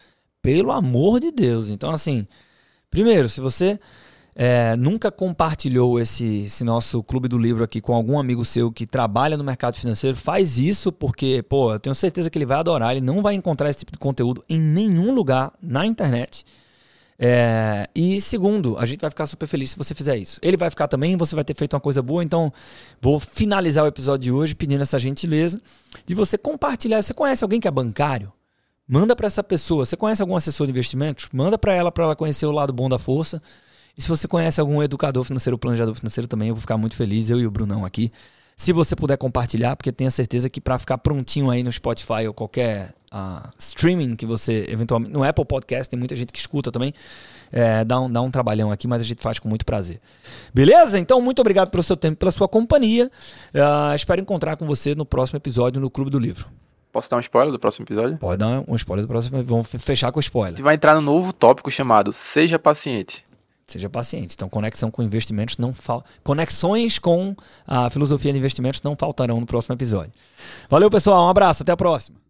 [0.42, 1.70] Pelo amor de Deus.
[1.70, 2.26] Então, assim,
[2.90, 3.80] primeiro, se você
[4.34, 8.86] é, nunca compartilhou esse, esse, nosso clube do livro aqui com algum amigo seu que
[8.86, 12.92] trabalha no mercado financeiro, faz isso porque, pô, eu tenho certeza que ele vai adorar,
[12.92, 16.44] ele não vai encontrar esse tipo de conteúdo em nenhum lugar na internet.
[17.18, 20.40] É, e segundo, a gente vai ficar super feliz se você fizer isso.
[20.42, 22.24] Ele vai ficar também, você vai ter feito uma coisa boa.
[22.24, 22.52] Então,
[23.00, 25.60] vou finalizar o episódio de hoje pedindo essa gentileza
[26.04, 27.00] de você compartilhar.
[27.00, 28.32] Você conhece alguém que é bancário?
[28.88, 29.84] Manda para essa pessoa.
[29.84, 31.28] Você conhece algum assessor de investimentos?
[31.32, 33.40] Manda para ela para ela conhecer o lado bom da força.
[33.96, 37.30] E se você conhece algum educador financeiro, planejador financeiro também, eu vou ficar muito feliz,
[37.30, 38.10] eu e o Brunão aqui.
[38.56, 42.34] Se você puder compartilhar, porque tenha certeza que para ficar prontinho aí no Spotify ou
[42.34, 45.12] qualquer uh, streaming que você eventualmente.
[45.12, 46.94] No Apple Podcast, tem muita gente que escuta também.
[47.50, 50.00] É, dá, um, dá um trabalhão aqui, mas a gente faz com muito prazer.
[50.54, 50.98] Beleza?
[50.98, 53.10] Então, muito obrigado pelo seu tempo, pela sua companhia.
[53.54, 56.48] Uh, espero encontrar com você no próximo episódio no Clube do Livro.
[56.90, 58.18] Posso dar um spoiler do próximo episódio?
[58.18, 59.42] Pode dar um spoiler do próximo.
[59.42, 60.54] Vamos fechar com o spoiler.
[60.54, 63.22] A gente vai entrar no novo tópico chamado Seja Paciente.
[63.72, 64.34] Seja paciente.
[64.34, 66.04] Então, conexão com investimentos não fal...
[66.22, 67.34] conexões com
[67.66, 70.12] a filosofia de investimentos não faltarão no próximo episódio.
[70.68, 71.26] Valeu, pessoal.
[71.26, 71.62] Um abraço.
[71.62, 72.21] Até a próxima.